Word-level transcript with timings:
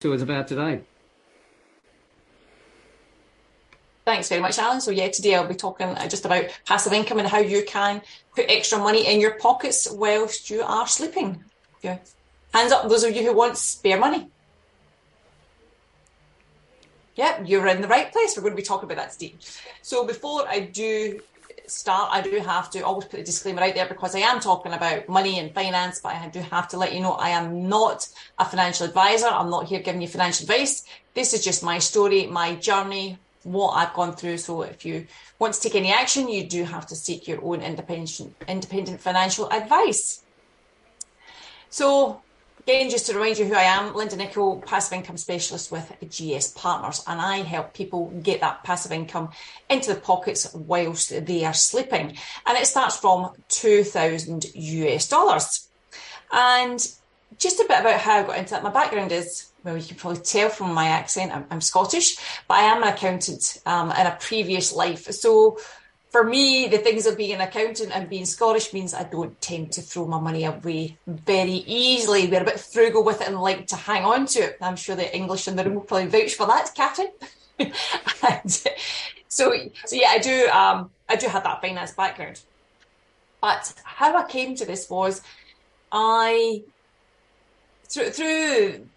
to 0.00 0.12
us 0.12 0.22
about 0.22 0.48
today. 0.48 0.82
Thanks 4.04 4.28
very 4.28 4.40
much, 4.40 4.58
Alan. 4.58 4.80
So 4.80 4.90
yeah, 4.90 5.08
today 5.08 5.34
I'll 5.34 5.48
be 5.48 5.54
talking 5.54 5.88
uh, 5.88 6.06
just 6.06 6.24
about 6.24 6.44
passive 6.64 6.92
income 6.92 7.18
and 7.18 7.26
how 7.26 7.38
you 7.38 7.64
can 7.66 8.02
put 8.34 8.44
extra 8.48 8.78
money 8.78 9.06
in 9.06 9.20
your 9.20 9.32
pockets 9.38 9.90
whilst 9.90 10.48
you 10.48 10.62
are 10.62 10.86
sleeping. 10.86 11.42
Okay. 11.78 12.00
Hands 12.54 12.70
up, 12.70 12.88
those 12.88 13.02
of 13.02 13.16
you 13.16 13.24
who 13.24 13.34
want 13.34 13.56
spare 13.56 13.98
money. 13.98 14.28
Yeah, 17.16 17.42
you're 17.42 17.66
in 17.66 17.80
the 17.80 17.88
right 17.88 18.12
place. 18.12 18.36
We're 18.36 18.42
going 18.42 18.52
to 18.52 18.56
be 18.56 18.62
talking 18.62 18.84
about 18.84 18.98
that 18.98 19.12
today. 19.12 19.34
So 19.82 20.06
before 20.06 20.46
I 20.46 20.60
do 20.60 21.20
start, 21.68 22.10
I 22.12 22.20
do 22.20 22.38
have 22.38 22.70
to 22.70 22.80
always 22.80 23.06
put 23.06 23.20
a 23.20 23.24
disclaimer 23.24 23.62
out 23.62 23.74
there 23.74 23.88
because 23.88 24.14
I 24.14 24.20
am 24.20 24.40
talking 24.40 24.72
about 24.72 25.08
money 25.08 25.38
and 25.38 25.52
finance, 25.54 26.00
but 26.00 26.14
I 26.14 26.28
do 26.28 26.40
have 26.40 26.68
to 26.68 26.76
let 26.76 26.94
you 26.94 27.00
know 27.00 27.12
I 27.12 27.30
am 27.30 27.68
not 27.68 28.08
a 28.38 28.44
financial 28.44 28.86
advisor. 28.86 29.26
I'm 29.26 29.50
not 29.50 29.66
here 29.66 29.80
giving 29.80 30.02
you 30.02 30.08
financial 30.08 30.44
advice. 30.44 30.84
This 31.14 31.34
is 31.34 31.44
just 31.44 31.62
my 31.62 31.78
story, 31.78 32.26
my 32.26 32.54
journey, 32.56 33.18
what 33.42 33.72
I've 33.72 33.94
gone 33.94 34.14
through. 34.14 34.38
So 34.38 34.62
if 34.62 34.84
you 34.84 35.06
want 35.38 35.54
to 35.54 35.60
take 35.60 35.74
any 35.74 35.92
action, 35.92 36.28
you 36.28 36.46
do 36.46 36.64
have 36.64 36.86
to 36.88 36.96
seek 36.96 37.28
your 37.28 37.44
own 37.44 37.62
independent 37.62 38.34
independent 38.48 39.00
financial 39.00 39.48
advice. 39.50 40.22
So 41.70 42.22
again, 42.66 42.90
just 42.90 43.06
to 43.06 43.14
remind 43.14 43.38
you 43.38 43.44
who 43.44 43.54
I 43.54 43.62
am, 43.62 43.94
Linda 43.94 44.16
Nicol, 44.16 44.60
passive 44.60 44.94
income 44.94 45.16
specialist 45.16 45.70
with 45.70 45.92
GS 46.00 46.48
Partners, 46.48 47.02
and 47.06 47.20
I 47.20 47.38
help 47.38 47.74
people 47.74 48.10
get 48.22 48.40
that 48.40 48.64
passive 48.64 48.90
income 48.90 49.30
into 49.70 49.94
the 49.94 50.00
pockets 50.00 50.52
whilst 50.52 51.26
they 51.26 51.44
are 51.44 51.54
sleeping. 51.54 52.16
And 52.44 52.58
it 52.58 52.66
starts 52.66 52.96
from 52.96 53.30
2000 53.48 54.46
US 54.54 55.08
dollars. 55.08 55.68
And 56.32 56.80
just 57.38 57.60
a 57.60 57.66
bit 57.68 57.80
about 57.80 58.00
how 58.00 58.18
I 58.18 58.22
got 58.24 58.38
into 58.38 58.50
that. 58.50 58.64
My 58.64 58.70
background 58.70 59.12
is 59.12 59.52
well, 59.62 59.76
you 59.76 59.84
can 59.84 59.96
probably 59.96 60.22
tell 60.22 60.48
from 60.48 60.72
my 60.72 60.86
accent, 60.86 61.34
I'm, 61.34 61.44
I'm 61.50 61.60
Scottish, 61.60 62.16
but 62.46 62.54
I 62.54 62.62
am 62.62 62.82
an 62.84 62.88
accountant 62.88 63.60
um, 63.66 63.90
in 63.90 64.06
a 64.06 64.16
previous 64.20 64.72
life. 64.72 65.06
So 65.06 65.58
for 66.10 66.24
me, 66.24 66.68
the 66.68 66.78
things 66.78 67.06
of 67.06 67.16
being 67.16 67.32
an 67.34 67.40
accountant 67.40 67.94
and 67.94 68.08
being 68.08 68.24
Scottish 68.24 68.72
means 68.72 68.94
I 68.94 69.04
don't 69.04 69.38
tend 69.40 69.72
to 69.72 69.82
throw 69.82 70.06
my 70.06 70.20
money 70.20 70.44
away 70.44 70.96
very 71.06 71.64
easily. 71.66 72.26
We're 72.28 72.42
a 72.42 72.44
bit 72.44 72.60
frugal 72.60 73.04
with 73.04 73.20
it 73.20 73.28
and 73.28 73.40
like 73.40 73.66
to 73.68 73.76
hang 73.76 74.04
on 74.04 74.26
to 74.26 74.40
it. 74.40 74.58
I'm 74.60 74.76
sure 74.76 74.96
the 74.96 75.14
English 75.14 75.48
in 75.48 75.56
the 75.56 75.64
room 75.64 75.74
will 75.74 75.82
probably 75.82 76.06
vouch 76.06 76.34
for 76.34 76.46
that, 76.46 76.72
Catherine. 76.74 77.10
and 77.58 78.50
so, 79.28 79.52
so 79.84 79.96
yeah, 79.96 80.08
I 80.10 80.18
do. 80.18 80.48
Um, 80.48 80.90
I 81.08 81.16
do 81.16 81.26
have 81.28 81.44
that 81.44 81.60
finance 81.60 81.92
background. 81.92 82.40
But 83.40 83.74
how 83.84 84.16
I 84.16 84.26
came 84.26 84.54
to 84.56 84.64
this 84.64 84.88
was 84.88 85.22
I 85.92 86.62
through 87.88 88.10
through 88.10 88.88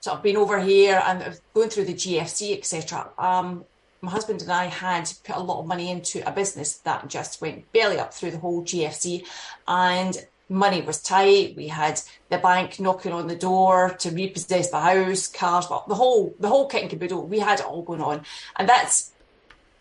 sort 0.00 0.16
of 0.16 0.22
been 0.22 0.36
over 0.36 0.58
here 0.58 1.02
and 1.04 1.38
going 1.54 1.68
through 1.68 1.84
the 1.84 1.94
GFC, 1.94 2.56
etc. 2.56 3.10
Um, 3.18 3.64
my 4.02 4.10
husband 4.10 4.42
and 4.42 4.50
I 4.50 4.66
had 4.66 5.10
put 5.24 5.36
a 5.36 5.40
lot 5.40 5.60
of 5.60 5.66
money 5.66 5.90
into 5.90 6.26
a 6.26 6.32
business 6.32 6.78
that 6.78 7.08
just 7.08 7.40
went 7.40 7.70
belly 7.72 7.98
up 7.98 8.14
through 8.14 8.30
the 8.32 8.38
whole 8.38 8.62
GFC, 8.62 9.24
and 9.68 10.26
money 10.48 10.82
was 10.82 11.00
tight. 11.00 11.54
We 11.56 11.68
had 11.68 12.00
the 12.28 12.38
bank 12.38 12.80
knocking 12.80 13.12
on 13.12 13.28
the 13.28 13.36
door 13.36 13.90
to 14.00 14.10
repossess 14.10 14.70
the 14.70 14.80
house, 14.80 15.28
cars, 15.28 15.68
well, 15.70 15.84
the 15.88 15.94
whole 15.94 16.34
the 16.40 16.48
whole 16.48 16.66
kit 16.66 16.82
and 16.82 16.90
caboodle. 16.90 17.26
We 17.26 17.38
had 17.38 17.60
it 17.60 17.66
all 17.66 17.82
going 17.82 18.02
on, 18.02 18.22
and 18.56 18.68
that's 18.68 19.12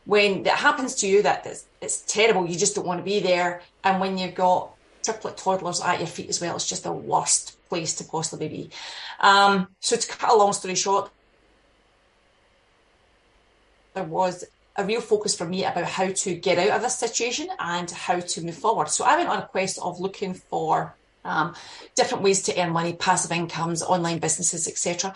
when 0.06 0.44
that 0.44 0.58
happens 0.58 0.96
to 0.96 1.08
you. 1.08 1.22
That 1.24 1.46
it's, 1.46 1.66
it's 1.82 2.02
terrible. 2.02 2.46
You 2.46 2.58
just 2.58 2.76
don't 2.76 2.88
want 2.88 3.00
to 3.00 3.06
be 3.06 3.20
there, 3.20 3.62
and 3.84 4.00
when 4.00 4.18
you've 4.18 4.36
got 4.36 4.72
triplet 5.04 5.38
toddlers 5.38 5.82
at 5.82 6.00
your 6.00 6.08
feet 6.08 6.30
as 6.30 6.42
well, 6.42 6.56
it's 6.56 6.68
just 6.68 6.84
the 6.84 6.92
worst 6.92 7.58
place 7.70 7.96
to 7.96 8.04
possibly 8.04 8.50
be. 8.50 8.70
Um, 9.20 9.68
so 9.80 9.96
to 9.96 10.08
cut 10.08 10.32
a 10.32 10.36
long 10.36 10.54
story 10.54 10.76
short, 10.76 11.10
there 14.00 14.08
was 14.08 14.46
a 14.78 14.86
real 14.86 15.02
focus 15.02 15.36
for 15.36 15.46
me 15.46 15.66
about 15.66 15.84
how 15.84 16.10
to 16.10 16.36
get 16.36 16.58
out 16.58 16.78
of 16.78 16.82
this 16.82 16.98
situation 16.98 17.50
and 17.60 17.92
how 17.92 18.20
to 18.20 18.42
move 18.42 18.56
forward. 18.56 18.88
So 18.88 19.04
I 19.04 19.18
went 19.18 19.28
on 19.28 19.40
a 19.40 19.48
quest 19.48 19.78
of 19.80 20.00
looking 20.00 20.34
for 20.34 20.96
um, 21.26 21.54
different 21.96 22.24
ways 22.24 22.42
to 22.44 22.58
earn 22.58 22.72
money, 22.72 22.94
passive 22.94 23.34
incomes, 23.34 23.84
online 23.84 24.20
businesses, 24.20 24.70
etc. 24.70 25.14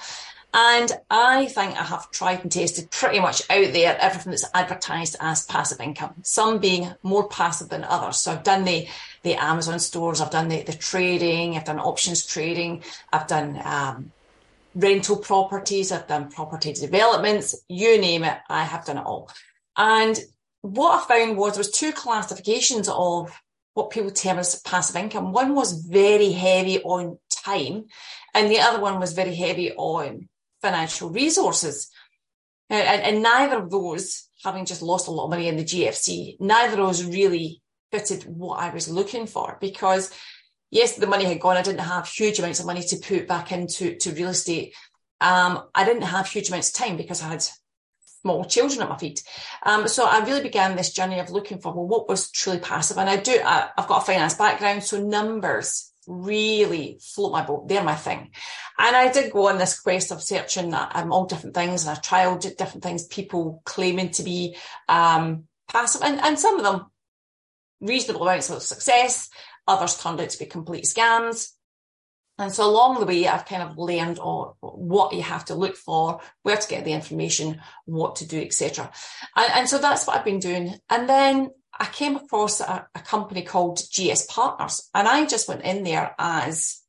And 0.54 0.92
I 1.10 1.46
think 1.46 1.80
I 1.80 1.84
have 1.84 2.12
tried 2.12 2.42
and 2.42 2.52
tasted 2.52 2.92
pretty 2.92 3.22
much 3.22 3.42
out 3.50 3.72
there 3.72 3.98
everything 4.00 4.32
that's 4.32 4.46
advertised 4.54 5.16
as 5.22 5.46
passive 5.46 5.80
income, 5.80 6.14
some 6.24 6.60
being 6.60 6.94
more 7.02 7.30
passive 7.30 7.70
than 7.70 7.86
others. 7.86 8.18
So 8.18 8.34
I've 8.34 8.44
done 8.44 8.66
the, 8.66 8.88
the 9.24 9.36
Amazon 9.36 9.80
stores, 9.80 10.20
I've 10.20 10.30
done 10.30 10.50
the, 10.50 10.62
the 10.62 10.74
trading, 10.74 11.56
I've 11.56 11.66
done 11.66 11.80
options 11.80 12.26
trading, 12.26 12.84
I've 13.14 13.28
done 13.28 13.62
um, 13.64 14.12
rental 14.76 15.18
properties, 15.18 15.92
I've 15.92 16.08
done 16.08 16.30
property 16.30 16.74
developments, 16.74 17.56
you 17.68 18.00
name 18.00 18.24
it, 18.24 18.38
I 18.50 18.64
have 18.64 18.86
done 18.86 18.98
it 18.98 19.06
all. 19.06 19.32
And 19.78 20.20
what 20.62 21.04
I 21.04 21.08
found 21.08 21.38
was 21.38 21.54
there 21.54 21.60
was 21.60 21.72
two 21.72 21.92
classifications 21.92 22.90
of 22.90 23.40
what 23.74 23.90
people 23.90 24.12
term 24.12 24.40
as 24.40 24.60
passive 24.62 24.96
income. 24.96 25.32
One 25.32 25.56
was 25.56 25.74
very 25.74 26.32
heavy 26.32 26.82
on 26.82 27.18
time, 27.32 27.86
and 28.34 28.50
the 28.50 28.60
other 28.60 28.80
one 28.80 29.00
was 29.00 29.14
very 29.14 29.36
heavy 29.36 29.74
on 29.74 30.30
financial 30.62 31.10
resources. 31.10 31.90
And, 32.70 33.04
and, 33.04 33.22
neither 33.22 33.58
of 33.58 33.70
those, 33.70 34.30
having 34.44 34.66
just 34.66 34.82
lost 34.82 35.08
a 35.08 35.12
lot 35.12 35.26
of 35.26 35.30
money 35.30 35.48
in 35.48 35.58
the 35.58 35.64
GFC, 35.64 36.40
neither 36.40 36.74
of 36.74 36.88
those 36.88 37.06
really 37.06 37.62
fitted 37.92 38.24
what 38.24 38.60
I 38.60 38.74
was 38.74 38.90
looking 38.90 39.28
for 39.28 39.58
because 39.62 40.12
yes, 40.74 40.96
the 40.96 41.08
money 41.08 41.26
had 41.26 41.40
gone. 41.40 41.56
I 41.56 41.62
didn't 41.62 41.82
have 41.82 42.08
huge 42.08 42.40
amounts 42.40 42.60
of 42.60 42.66
money 42.66 42.82
to 42.82 42.98
put 42.98 43.28
back 43.28 43.52
into 43.52 43.96
to 43.96 44.12
real 44.12 44.30
estate. 44.30 44.74
Um, 45.22 45.64
I 45.74 45.86
didn't 45.86 46.04
have 46.04 46.28
huge 46.28 46.50
amounts 46.50 46.70
of 46.70 46.76
time 46.76 46.98
because 46.98 47.22
I 47.22 47.30
had 47.30 47.46
small 48.22 48.44
children 48.46 48.82
at 48.82 48.90
my 48.90 48.98
feet. 48.98 49.24
Um, 49.64 49.88
so 49.88 50.06
I 50.06 50.26
really 50.26 50.42
began 50.42 50.76
this 50.76 50.92
journey 50.92 51.20
of 51.20 51.30
looking 51.30 51.60
for 51.60 51.74
well, 51.74 51.88
what 51.88 52.10
was 52.10 52.32
truly 52.32 52.60
passive. 52.60 52.98
And 52.98 53.10
I 53.10 53.18
do, 53.18 53.40
I, 53.44 53.70
I've 53.78 53.88
got 53.88 54.02
a 54.02 54.06
finance 54.06 54.34
background, 54.34 54.84
so 54.84 55.02
numbers 55.02 55.92
really 56.08 57.00
float 57.02 57.32
my 57.32 57.46
boat. 57.46 57.68
They're 57.68 57.84
my 57.84 57.96
thing. 57.96 58.32
And 58.78 58.96
I 58.96 59.12
did 59.12 59.32
go 59.32 59.50
on 59.50 59.58
this 59.58 59.80
quest 59.80 60.12
of 60.12 60.22
searching 60.22 60.74
um, 60.74 61.14
all 61.14 61.26
different 61.26 61.56
things 61.56 61.86
and 61.86 61.96
I 61.98 62.02
trialed 62.02 62.58
different 62.58 62.84
things, 62.84 63.06
people 63.06 63.62
claiming 63.64 64.10
to 64.12 64.24
be 64.24 64.58
um, 64.90 65.44
passive 65.70 66.02
and, 66.02 66.20
and 66.20 66.40
some 66.40 66.58
of 66.58 66.64
them 66.64 66.88
reasonable 67.80 68.24
amounts 68.24 68.50
of 68.50 68.62
success. 68.62 69.30
Others 69.68 70.02
turned 70.02 70.20
out 70.20 70.30
to 70.30 70.40
be 70.40 70.46
complete 70.46 70.86
scams. 70.86 71.52
And 72.40 72.52
so 72.52 72.68
along 72.68 73.00
the 73.00 73.06
way, 73.06 73.28
I've 73.28 73.46
kind 73.46 73.62
of 73.62 73.78
learned 73.78 74.18
what 74.62 75.14
you 75.14 75.22
have 75.22 75.46
to 75.46 75.56
look 75.56 75.76
for, 75.76 76.20
where 76.42 76.58
to 76.58 76.68
get 76.68 76.84
the 76.84 76.94
information, 76.94 77.62
what 77.86 78.16
to 78.18 78.28
do, 78.28 78.42
etc. 78.42 78.92
And, 79.36 79.52
and, 79.54 79.70
so 79.70 79.78
that's 79.78 80.08
what 80.08 80.18
I've 80.18 80.26
been 80.26 80.40
doing. 80.40 80.76
And 80.90 81.08
then 81.08 81.52
I 81.80 81.86
came 81.86 82.16
across 82.16 82.60
a, 82.60 82.88
a, 82.96 83.00
company 83.00 83.44
called 83.44 83.82
GS 83.92 84.26
Partners, 84.26 84.90
and 84.96 85.08
I 85.08 85.26
just 85.28 85.48
went 85.48 85.64
in 85.64 85.84
there 85.84 86.16
as 86.18 86.82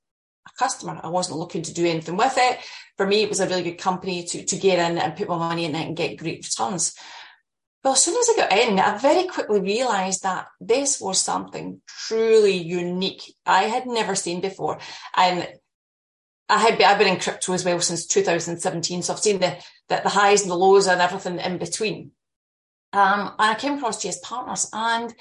a 0.47 0.51
customer. 0.59 0.99
I 1.03 1.09
wasn't 1.09 1.39
looking 1.39 1.63
to 1.63 1.75
do 1.75 1.87
anything 1.87 2.17
with 2.17 2.35
it. 2.37 2.59
For 2.97 3.07
me, 3.07 3.23
it 3.23 3.29
was 3.29 3.41
a 3.41 3.49
really 3.49 3.65
good 3.65 3.79
company 3.79 4.25
to, 4.25 4.45
to 4.45 4.57
get 4.57 4.79
in 4.79 4.97
and 4.97 5.17
put 5.17 5.29
my 5.29 5.37
money 5.37 5.67
in 5.67 5.75
it 5.75 5.87
and 5.87 5.97
get 5.97 6.17
great 6.17 6.45
returns. 6.45 6.95
Well, 7.85 7.93
as 7.93 8.03
soon 8.03 8.17
as 8.17 8.31
I 8.31 8.37
got 8.37 8.53
in, 8.59 8.81
I 8.81 8.97
very 8.97 9.29
quickly 9.29 9.61
realised 9.61 10.23
that 10.23 10.47
this 10.59 10.99
was 11.03 11.21
something 11.21 11.83
truly 11.87 12.57
unique 12.57 13.35
I 13.45 13.65
had 13.65 13.85
never 13.85 14.15
seen 14.15 14.41
before. 14.41 14.79
And 15.15 15.47
I 16.49 16.59
had 16.61 16.79
been, 16.79 16.87
I've 16.87 16.99
been 16.99 17.09
in 17.09 17.21
crypto 17.21 17.53
as 17.53 17.63
well 17.63 17.79
since 17.81 18.07
2017, 18.07 19.03
so 19.03 19.13
I've 19.13 19.19
seen 19.19 19.39
the, 19.39 19.59
the, 19.89 20.01
the 20.03 20.09
highs 20.09 20.41
and 20.41 20.51
the 20.51 20.57
lows 20.57 20.87
and 20.87 20.99
everything 20.99 21.39
in 21.39 21.59
between. 21.59 22.13
Um, 22.95 23.35
and 23.39 23.51
I 23.51 23.55
came 23.55 23.75
across 23.75 24.03
GS 24.03 24.19
Partners, 24.21 24.71
and 24.73 25.15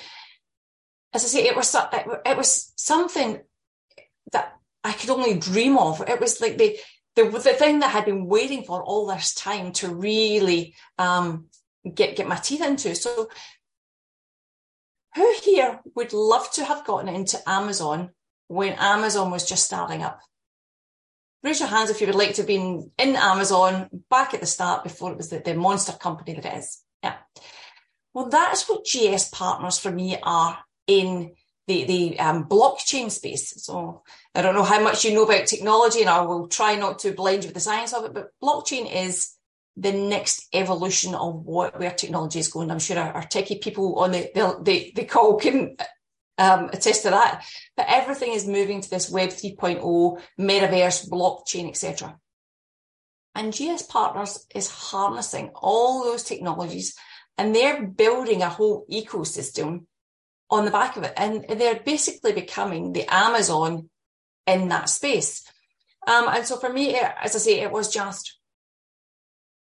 as 1.11 1.25
I 1.25 1.27
say, 1.27 1.45
it 1.45 1.55
was 1.55 1.75
it, 2.25 2.37
was 2.37 2.71
something 2.77 3.41
that 4.31 4.53
I 4.83 4.93
could 4.93 5.09
only 5.09 5.37
dream 5.37 5.77
of. 5.77 6.01
It 6.07 6.21
was 6.21 6.39
like 6.39 6.57
the 6.57 6.77
the 7.15 7.25
the 7.25 7.53
thing 7.53 7.79
that 7.79 7.95
I'd 7.95 8.05
been 8.05 8.27
waiting 8.27 8.63
for 8.63 8.83
all 8.83 9.07
this 9.07 9.33
time 9.33 9.71
to 9.73 9.93
really 9.93 10.75
um, 10.99 11.47
get 11.91 12.15
get 12.15 12.27
my 12.27 12.35
teeth 12.35 12.61
into. 12.61 12.95
So 12.95 13.29
who 15.15 15.33
here 15.43 15.79
would 15.95 16.13
love 16.13 16.51
to 16.53 16.65
have 16.65 16.85
gotten 16.85 17.13
into 17.13 17.41
Amazon 17.47 18.11
when 18.47 18.73
Amazon 18.73 19.31
was 19.31 19.47
just 19.47 19.65
starting 19.65 20.01
up? 20.01 20.19
Raise 21.43 21.59
your 21.59 21.69
hands 21.69 21.89
if 21.89 21.99
you 21.99 22.07
would 22.07 22.15
like 22.15 22.35
to 22.35 22.41
have 22.41 22.47
been 22.47 22.89
in 22.97 23.15
Amazon 23.15 23.89
back 24.09 24.33
at 24.33 24.39
the 24.39 24.45
start 24.45 24.83
before 24.83 25.11
it 25.11 25.17
was 25.17 25.29
the, 25.29 25.39
the 25.39 25.53
monster 25.53 25.91
company 25.91 26.33
that 26.33 26.45
it 26.45 26.57
is. 26.57 26.81
Yeah. 27.03 27.15
Well, 28.13 28.29
that's 28.29 28.69
what 28.69 28.85
GS 28.85 29.29
partners 29.29 29.77
for 29.77 29.91
me 29.91 30.17
are 30.23 30.59
in 30.87 31.33
the, 31.67 31.83
the 31.85 32.19
um, 32.19 32.45
blockchain 32.45 33.11
space. 33.11 33.53
So 33.63 34.03
I 34.33 34.41
don't 34.41 34.55
know 34.55 34.63
how 34.63 34.81
much 34.81 35.03
you 35.03 35.13
know 35.13 35.23
about 35.23 35.47
technology 35.47 36.01
and 36.01 36.09
I 36.09 36.21
will 36.21 36.47
try 36.47 36.75
not 36.75 36.99
to 36.99 37.11
blind 37.11 37.43
you 37.43 37.49
with 37.49 37.55
the 37.55 37.59
science 37.59 37.93
of 37.93 38.05
it, 38.05 38.13
but 38.13 38.31
blockchain 38.41 38.91
is 38.91 39.33
the 39.75 39.91
next 39.91 40.47
evolution 40.53 41.15
of 41.15 41.45
what 41.45 41.79
where 41.79 41.91
technology 41.91 42.39
is 42.39 42.47
going. 42.47 42.69
I'm 42.69 42.79
sure 42.79 42.99
our, 42.99 43.13
our 43.13 43.23
techie 43.23 43.61
people 43.61 43.99
on 43.99 44.11
the 44.11 44.29
the, 44.61 44.91
the, 44.95 45.05
call 45.05 45.37
can 45.37 45.75
um, 46.37 46.69
attest 46.71 47.03
to 47.03 47.09
that. 47.09 47.43
But 47.75 47.87
everything 47.89 48.33
is 48.33 48.47
moving 48.47 48.81
to 48.81 48.89
this 48.89 49.09
Web 49.09 49.29
3.0, 49.29 50.21
metaverse, 50.39 51.09
blockchain, 51.09 51.69
etc. 51.69 52.17
And 53.35 53.53
GS 53.53 53.83
Partners 53.83 54.45
is 54.53 54.69
harnessing 54.69 55.51
all 55.55 56.03
those 56.03 56.23
technologies 56.23 56.95
and 57.37 57.55
they're 57.55 57.85
building 57.85 58.41
a 58.41 58.49
whole 58.49 58.85
ecosystem 58.91 59.85
on 60.49 60.65
the 60.65 60.71
back 60.71 60.97
of 60.97 61.03
it. 61.03 61.13
And 61.17 61.45
they're 61.59 61.79
basically 61.79 62.33
becoming 62.33 62.93
the 62.93 63.11
Amazon 63.11 63.89
in 64.45 64.67
that 64.69 64.89
space. 64.89 65.43
Um, 66.05 66.27
and 66.27 66.45
so 66.45 66.57
for 66.57 66.71
me, 66.71 66.95
as 66.95 67.35
I 67.35 67.39
say, 67.39 67.59
it 67.61 67.71
was 67.71 67.91
just 67.91 68.37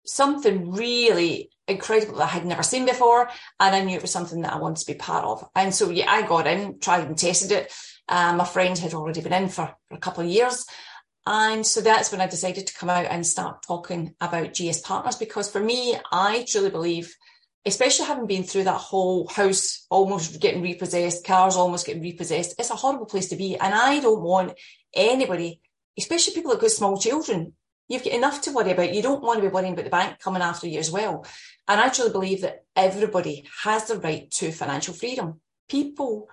something 0.06 0.72
really 0.72 1.50
incredible 1.68 2.18
that 2.18 2.24
I 2.24 2.28
had 2.28 2.46
never 2.46 2.64
seen 2.64 2.86
before. 2.86 3.30
And 3.60 3.76
I 3.76 3.84
knew 3.84 3.96
it 3.96 4.02
was 4.02 4.12
something 4.12 4.42
that 4.42 4.54
I 4.54 4.58
wanted 4.58 4.78
to 4.78 4.94
be 4.94 4.98
part 4.98 5.26
of. 5.26 5.48
And 5.56 5.74
so, 5.74 5.90
yeah, 5.90 6.10
I 6.10 6.28
got 6.28 6.48
in, 6.48 6.80
tried 6.80 7.08
and 7.08 7.18
tested 7.18 7.52
it. 7.52 7.74
Um, 8.08 8.38
my 8.38 8.46
friend 8.46 8.78
had 8.78 8.94
already 8.94 9.22
been 9.22 9.34
in 9.34 9.50
for, 9.50 9.74
for 9.88 9.96
a 9.96 10.00
couple 10.00 10.24
of 10.24 10.30
years. 10.30 10.66
And 11.26 11.66
so 11.66 11.82
that's 11.82 12.12
when 12.12 12.22
I 12.22 12.28
decided 12.28 12.66
to 12.66 12.74
come 12.74 12.90
out 12.90 13.06
and 13.06 13.26
start 13.26 13.64
talking 13.68 14.16
about 14.20 14.54
GS 14.54 14.80
Partners 14.80 15.16
because 15.16 15.50
for 15.50 15.60
me, 15.60 15.96
I 16.12 16.46
truly 16.48 16.72
believe, 16.72 17.14
especially 17.66 18.08
having 18.08 18.26
been 18.26 18.44
through 18.44 18.64
that 18.64 18.80
whole 18.80 19.28
house 19.28 19.86
almost 19.92 20.42
getting 20.42 20.64
repossessed, 20.64 21.26
cars 21.26 21.56
almost 21.56 21.86
getting 21.86 22.02
repossessed, 22.02 22.56
it's 22.58 22.72
a 22.72 22.76
horrible 22.76 23.06
place 23.06 23.30
to 23.30 23.36
be. 23.36 23.56
And 23.58 23.76
I 23.76 24.00
don't 24.00 24.24
want 24.24 24.54
anybody, 24.96 25.62
especially 25.98 26.34
people 26.34 26.52
that 26.52 26.62
got 26.62 26.72
small 26.72 26.98
children, 26.98 27.54
you've 27.90 28.04
got 28.04 28.14
enough 28.14 28.42
to 28.42 28.54
worry 28.54 28.72
about. 28.72 28.94
You 28.94 29.02
don't 29.02 29.22
want 29.22 29.42
to 29.42 29.48
be 29.48 29.54
worrying 29.54 29.74
about 29.74 29.84
the 29.84 29.92
bank 29.92 30.20
coming 30.20 30.42
after 30.42 30.68
you 30.68 30.80
as 30.80 30.92
well. 30.92 31.26
And 31.68 31.82
I 31.82 31.90
truly 31.90 32.12
believe 32.12 32.42
that 32.42 32.64
everybody 32.76 33.46
has 33.64 33.88
the 33.88 34.00
right 34.00 34.30
to 34.32 34.52
financial 34.52 34.94
freedom. 34.94 35.42
People, 35.68 36.30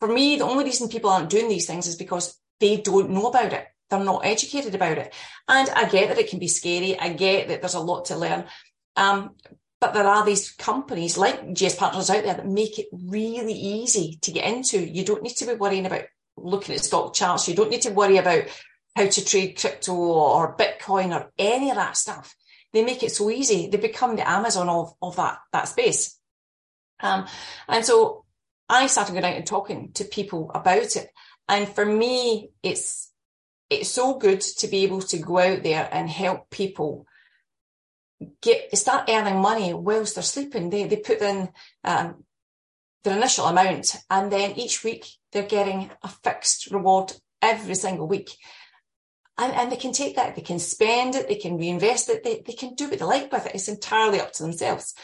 for 0.00 0.08
me, 0.08 0.36
the 0.36 0.44
only 0.44 0.64
reason 0.64 0.88
people 0.88 1.10
aren't 1.10 1.30
doing 1.30 1.48
these 1.48 1.66
things 1.66 1.86
is 1.86 1.96
because 1.96 2.36
they 2.58 2.78
don't 2.78 3.10
know 3.10 3.28
about 3.28 3.52
it. 3.52 3.66
They're 3.88 4.00
not 4.02 4.24
educated 4.24 4.74
about 4.74 4.98
it. 4.98 5.14
And 5.48 5.68
I 5.70 5.88
get 5.88 6.08
that 6.08 6.18
it 6.18 6.30
can 6.30 6.38
be 6.38 6.48
scary. 6.48 6.98
I 6.98 7.12
get 7.12 7.48
that 7.48 7.60
there's 7.60 7.74
a 7.74 7.80
lot 7.80 8.06
to 8.06 8.16
learn. 8.16 8.44
Um, 8.96 9.36
but 9.80 9.94
there 9.94 10.06
are 10.06 10.24
these 10.24 10.50
companies 10.52 11.16
like 11.16 11.54
GS 11.54 11.76
Partners 11.76 12.10
out 12.10 12.22
there 12.22 12.34
that 12.34 12.46
make 12.46 12.78
it 12.78 12.86
really 12.92 13.54
easy 13.54 14.18
to 14.22 14.30
get 14.30 14.44
into. 14.44 14.78
You 14.78 15.04
don't 15.04 15.22
need 15.22 15.36
to 15.36 15.46
be 15.46 15.54
worrying 15.54 15.86
about 15.86 16.04
looking 16.36 16.74
at 16.74 16.84
stock 16.84 17.14
charts. 17.14 17.48
You 17.48 17.54
don't 17.54 17.70
need 17.70 17.82
to 17.82 17.90
worry 17.90 18.18
about 18.18 18.44
how 18.96 19.06
to 19.06 19.24
trade 19.24 19.58
crypto 19.58 19.94
or 19.94 20.56
Bitcoin 20.56 21.14
or 21.14 21.32
any 21.38 21.70
of 21.70 21.76
that 21.76 21.96
stuff. 21.96 22.34
They 22.72 22.84
make 22.84 23.02
it 23.02 23.12
so 23.12 23.30
easy. 23.30 23.68
They 23.68 23.78
become 23.78 24.16
the 24.16 24.28
Amazon 24.28 24.68
of, 24.68 24.94
of 25.02 25.16
that, 25.16 25.38
that 25.52 25.68
space. 25.68 26.18
Um, 27.00 27.26
and 27.68 27.84
so 27.84 28.24
I 28.68 28.86
started 28.86 29.12
going 29.12 29.24
out 29.24 29.36
and 29.36 29.46
talking 29.46 29.92
to 29.94 30.04
people 30.04 30.50
about 30.54 30.96
it. 30.96 31.08
And 31.48 31.68
for 31.68 31.84
me, 31.84 32.50
it's, 32.62 33.10
it's 33.68 33.90
so 33.90 34.18
good 34.18 34.40
to 34.40 34.68
be 34.68 34.84
able 34.84 35.02
to 35.02 35.18
go 35.18 35.38
out 35.38 35.62
there 35.62 35.88
and 35.90 36.08
help 36.08 36.50
people 36.50 37.06
get, 38.40 38.76
start 38.76 39.08
earning 39.08 39.40
money 39.40 39.74
whilst 39.74 40.14
they're 40.14 40.22
sleeping. 40.22 40.70
They, 40.70 40.84
they 40.84 40.96
put 40.96 41.20
in, 41.22 41.48
um, 41.84 42.24
their 43.02 43.16
initial 43.16 43.46
amount 43.46 43.96
and 44.10 44.30
then 44.30 44.52
each 44.52 44.84
week 44.84 45.06
they're 45.32 45.42
getting 45.42 45.90
a 46.02 46.08
fixed 46.08 46.70
reward 46.70 47.12
every 47.40 47.74
single 47.74 48.06
week. 48.06 48.36
And, 49.40 49.54
and 49.54 49.72
they 49.72 49.76
can 49.76 49.92
take 49.92 50.16
that, 50.16 50.36
they 50.36 50.42
can 50.42 50.58
spend 50.58 51.14
it, 51.14 51.26
they 51.26 51.34
can 51.34 51.56
reinvest 51.56 52.10
it, 52.10 52.22
they, 52.22 52.42
they 52.46 52.52
can 52.52 52.74
do 52.74 52.88
what 52.90 52.98
they 52.98 53.04
like 53.04 53.32
with 53.32 53.46
it. 53.46 53.54
It's 53.54 53.68
entirely 53.68 54.20
up 54.20 54.34
to 54.34 54.42
themselves. 54.42 54.94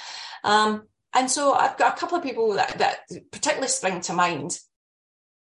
Um, 0.45 0.83
and 1.15 1.31
so 1.31 1.55
I've 1.55 1.79
got 1.79 1.97
a 1.97 1.99
couple 1.99 2.19
of 2.19 2.23
people 2.23 2.53
that, 2.53 2.79
that 2.79 2.99
particularly 3.31 3.69
spring 3.69 4.03
to 4.03 4.13
mind. 4.13 4.59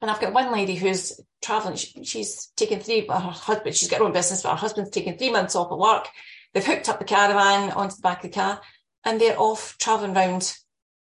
And 0.03 0.11
I've 0.11 0.21
got 0.21 0.35
one 0.35 0.53
lady 0.53 0.75
who's 0.75 1.19
traveling. 1.41 1.77
She, 1.77 2.05
she's 2.05 2.49
taken 2.57 2.81
three, 2.81 3.07
her 3.07 3.15
husband, 3.15 3.75
she's 3.75 3.89
got 3.89 4.01
her 4.01 4.05
own 4.05 4.13
business, 4.13 4.43
but 4.43 4.51
her 4.51 4.57
husband's 4.57 4.91
taken 4.91 5.17
three 5.17 5.31
months 5.31 5.57
off 5.57 5.71
of 5.71 5.79
work. 5.79 6.09
They've 6.53 6.65
hooked 6.65 6.91
up 6.91 6.99
the 6.99 7.07
caravan 7.07 7.71
onto 7.71 7.97
the 7.97 8.03
back 8.03 8.23
of 8.23 8.31
the 8.31 8.35
car 8.35 8.61
and 9.05 9.19
they're 9.19 9.41
off 9.41 9.79
traveling 9.79 10.15
around 10.15 10.55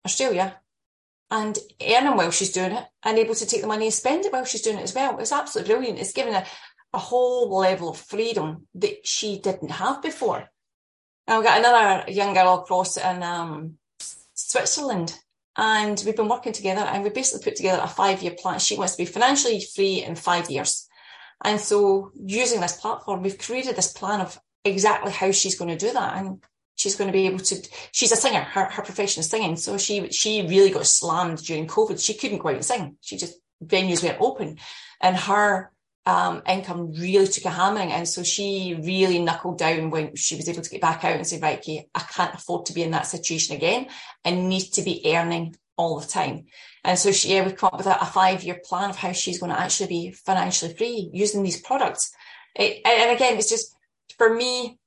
Australia 0.04 0.56
and 1.30 1.58
earning 1.80 2.16
while 2.16 2.30
she's 2.30 2.52
doing 2.52 2.72
it 2.72 2.84
and 3.04 3.18
able 3.18 3.34
to 3.34 3.46
take 3.46 3.62
the 3.62 3.66
money 3.66 3.86
and 3.86 3.94
spend 3.94 4.24
it 4.24 4.32
while 4.32 4.44
she's 4.44 4.62
doing 4.62 4.78
it 4.78 4.82
as 4.84 4.94
well. 4.94 5.18
It's 5.18 5.32
absolutely 5.32 5.74
brilliant. 5.74 5.98
It's 5.98 6.12
given 6.12 6.34
her 6.34 6.44
a 6.92 6.98
whole 6.98 7.56
level 7.56 7.90
of 7.90 7.96
freedom 7.96 8.66
that 8.74 9.06
she 9.06 9.38
didn't 9.38 9.70
have 9.70 10.02
before. 10.02 10.48
And 11.26 11.38
we've 11.38 11.46
got 11.46 11.58
another 11.58 12.10
young 12.10 12.34
girl 12.34 12.60
across 12.60 12.96
in 12.96 13.22
um, 13.22 13.78
Switzerland, 14.34 15.16
and 15.56 16.02
we've 16.04 16.16
been 16.16 16.28
working 16.28 16.52
together, 16.52 16.80
and 16.80 17.04
we 17.04 17.10
basically 17.10 17.44
put 17.44 17.56
together 17.56 17.80
a 17.82 17.88
five-year 17.88 18.34
plan. 18.38 18.58
She 18.58 18.76
wants 18.76 18.96
to 18.96 19.02
be 19.02 19.06
financially 19.06 19.60
free 19.60 20.02
in 20.02 20.16
five 20.16 20.50
years, 20.50 20.88
and 21.44 21.60
so 21.60 22.10
using 22.14 22.60
this 22.60 22.80
platform, 22.80 23.22
we've 23.22 23.38
created 23.38 23.76
this 23.76 23.92
plan 23.92 24.20
of 24.20 24.40
exactly 24.64 25.12
how 25.12 25.30
she's 25.30 25.58
going 25.58 25.70
to 25.76 25.86
do 25.86 25.92
that, 25.92 26.16
and 26.16 26.42
she's 26.74 26.96
going 26.96 27.08
to 27.08 27.12
be 27.12 27.26
able 27.26 27.38
to. 27.38 27.68
She's 27.92 28.12
a 28.12 28.16
singer; 28.16 28.40
her 28.40 28.64
her 28.64 28.82
profession 28.82 29.20
is 29.20 29.28
singing, 29.30 29.56
so 29.56 29.78
she 29.78 30.10
she 30.10 30.42
really 30.42 30.70
got 30.70 30.86
slammed 30.86 31.38
during 31.38 31.68
COVID. 31.68 32.04
She 32.04 32.14
couldn't 32.14 32.38
go 32.38 32.48
out 32.48 32.56
and 32.56 32.64
sing. 32.64 32.96
She 33.00 33.16
just 33.16 33.38
venues 33.64 34.02
weren't 34.02 34.20
open, 34.20 34.58
and 35.00 35.16
her 35.16 35.70
um, 36.06 36.42
income 36.46 36.92
really 36.92 37.26
took 37.26 37.44
a 37.44 37.50
hammering. 37.50 37.92
And 37.92 38.08
so 38.08 38.22
she 38.22 38.78
really 38.82 39.18
knuckled 39.18 39.58
down 39.58 39.90
when 39.90 40.16
she 40.16 40.36
was 40.36 40.48
able 40.48 40.62
to 40.62 40.70
get 40.70 40.80
back 40.80 41.04
out 41.04 41.16
and 41.16 41.26
say, 41.26 41.38
right, 41.38 41.58
okay, 41.58 41.88
I 41.94 42.00
can't 42.00 42.34
afford 42.34 42.66
to 42.66 42.72
be 42.72 42.82
in 42.82 42.92
that 42.92 43.06
situation 43.06 43.56
again. 43.56 43.86
I 44.24 44.30
need 44.30 44.72
to 44.72 44.82
be 44.82 45.02
earning 45.06 45.56
all 45.76 46.00
the 46.00 46.06
time. 46.06 46.46
And 46.84 46.98
so 46.98 47.12
she, 47.12 47.34
yeah, 47.34 47.46
we 47.46 47.52
come 47.52 47.70
up 47.72 47.78
with 47.78 47.86
a, 47.86 48.00
a 48.00 48.06
five 48.06 48.42
year 48.42 48.60
plan 48.64 48.90
of 48.90 48.96
how 48.96 49.12
she's 49.12 49.38
going 49.38 49.52
to 49.52 49.60
actually 49.60 49.88
be 49.88 50.12
financially 50.12 50.74
free 50.74 51.10
using 51.12 51.42
these 51.42 51.60
products. 51.60 52.12
It, 52.54 52.80
and 52.84 53.14
again, 53.14 53.36
it's 53.36 53.50
just 53.50 53.76
for 54.16 54.34
me, 54.34 54.78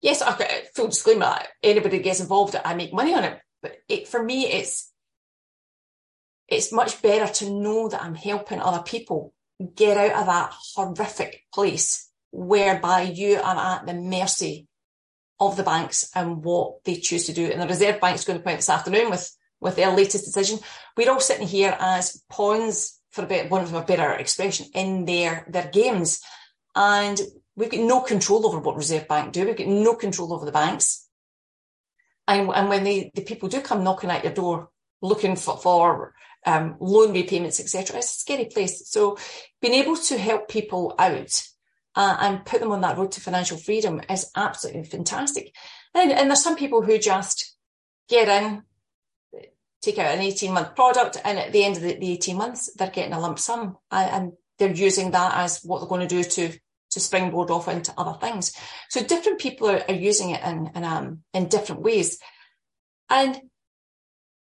yes, 0.00 0.22
okay, 0.22 0.64
full 0.74 0.88
disclaimer, 0.88 1.38
anybody 1.62 1.98
gets 1.98 2.20
involved, 2.20 2.56
I 2.64 2.74
make 2.74 2.92
money 2.92 3.14
on 3.14 3.24
it. 3.24 3.38
But 3.62 3.78
it, 3.88 4.08
for 4.08 4.22
me, 4.22 4.46
it's, 4.46 4.92
it's 6.48 6.72
much 6.72 7.02
better 7.02 7.32
to 7.34 7.50
know 7.50 7.88
that 7.88 8.02
I'm 8.02 8.14
helping 8.14 8.60
other 8.60 8.82
people 8.82 9.32
get 9.74 9.96
out 9.96 10.20
of 10.20 10.26
that 10.26 10.52
horrific 10.74 11.44
place 11.52 12.10
whereby 12.30 13.02
you 13.02 13.36
are 13.36 13.76
at 13.76 13.86
the 13.86 13.94
mercy 13.94 14.68
of 15.40 15.56
the 15.56 15.62
banks 15.62 16.10
and 16.14 16.44
what 16.44 16.84
they 16.84 16.96
choose 16.96 17.26
to 17.26 17.32
do. 17.32 17.46
And 17.46 17.60
the 17.60 17.66
Reserve 17.66 18.00
Bank 18.00 18.16
is 18.16 18.24
going 18.24 18.40
to 18.40 18.48
out 18.48 18.56
this 18.56 18.70
afternoon 18.70 19.10
with, 19.10 19.34
with 19.60 19.76
their 19.76 19.90
latest 19.94 20.24
decision. 20.24 20.58
We're 20.96 21.10
all 21.10 21.20
sitting 21.20 21.46
here 21.46 21.76
as 21.78 22.22
pawns, 22.30 23.00
for 23.10 23.24
a 23.24 23.26
bit, 23.26 23.50
one 23.50 23.62
of 23.62 23.72
a 23.72 23.82
better 23.82 24.12
expression, 24.12 24.66
in 24.74 25.04
their, 25.04 25.46
their 25.48 25.68
games. 25.68 26.22
And 26.74 27.20
we've 27.54 27.70
got 27.70 27.80
no 27.80 28.00
control 28.00 28.46
over 28.46 28.58
what 28.58 28.76
Reserve 28.76 29.08
Bank 29.08 29.32
do. 29.32 29.46
We've 29.46 29.56
got 29.56 29.66
no 29.66 29.94
control 29.94 30.32
over 30.32 30.44
the 30.44 30.52
banks. 30.52 31.08
And, 32.28 32.50
and 32.50 32.68
when 32.68 32.84
they, 32.84 33.10
the 33.14 33.22
people 33.22 33.48
do 33.48 33.60
come 33.60 33.84
knocking 33.84 34.10
at 34.10 34.24
your 34.24 34.34
door 34.34 34.70
looking 35.02 35.36
for, 35.36 35.56
for 35.56 36.14
um, 36.46 36.76
loan 36.80 37.12
repayments, 37.12 37.60
etc. 37.60 37.98
It's 37.98 38.16
a 38.16 38.20
scary 38.20 38.46
place. 38.46 38.88
So 38.88 39.18
being 39.60 39.74
able 39.74 39.96
to 39.96 40.18
help 40.18 40.48
people 40.48 40.94
out 40.98 41.42
uh, 41.96 42.16
and 42.20 42.44
put 42.44 42.60
them 42.60 42.72
on 42.72 42.82
that 42.82 42.96
road 42.96 43.12
to 43.12 43.20
financial 43.20 43.56
freedom 43.56 44.00
is 44.08 44.30
absolutely 44.36 44.84
fantastic. 44.84 45.54
And, 45.94 46.12
and 46.12 46.30
there's 46.30 46.42
some 46.42 46.56
people 46.56 46.82
who 46.82 46.98
just 46.98 47.56
get 48.08 48.28
in, 48.28 48.62
take 49.82 49.98
out 49.98 50.14
an 50.14 50.20
18 50.20 50.52
month 50.52 50.76
product, 50.76 51.18
and 51.24 51.38
at 51.38 51.52
the 51.52 51.64
end 51.64 51.76
of 51.76 51.82
the, 51.82 51.94
the 51.94 52.12
18 52.12 52.36
months, 52.36 52.72
they're 52.74 52.90
getting 52.90 53.12
a 53.12 53.20
lump 53.20 53.38
sum 53.38 53.76
and, 53.90 54.32
they're 54.58 54.72
using 54.72 55.10
that 55.10 55.36
as 55.36 55.60
what 55.64 55.80
they're 55.80 55.88
going 55.88 56.00
to 56.00 56.06
do 56.06 56.24
to 56.24 56.58
to 56.88 57.00
springboard 57.00 57.50
off 57.50 57.68
into 57.68 57.92
other 57.98 58.18
things. 58.18 58.54
So 58.88 59.02
different 59.02 59.38
people 59.38 59.68
are, 59.68 59.82
are 59.86 59.94
using 59.94 60.30
it 60.30 60.42
in 60.42 60.70
in, 60.74 60.82
um, 60.82 61.20
in 61.34 61.48
different 61.48 61.82
ways. 61.82 62.18
And 63.10 63.38